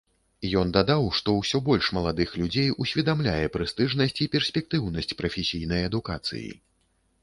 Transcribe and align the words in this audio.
Ён 0.61 0.69
дадаў, 0.77 1.03
што 1.19 1.35
ўсё 1.35 1.61
больш 1.67 1.91
маладых 1.99 2.33
людзей 2.43 2.73
усведамляе 2.87 3.45
прэстыжнасць 3.59 4.19
і 4.27 4.31
перспектыўнасць 4.37 5.17
прафесійнай 5.25 5.81
адукацыі. 5.93 6.49